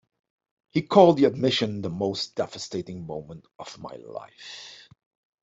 He 0.71 0.81
called 0.81 1.17
the 1.17 1.25
admission 1.25 1.83
the 1.83 1.91
most 1.91 2.33
devastating 2.33 3.05
moment 3.05 3.45
of 3.59 3.77
my 3.77 3.97
life. 3.97 4.89